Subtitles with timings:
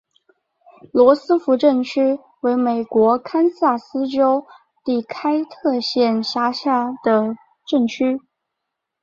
[0.91, 4.47] 罗斯福镇区为美国堪萨斯州
[4.83, 7.35] 第开特县辖下的
[7.67, 8.19] 镇区。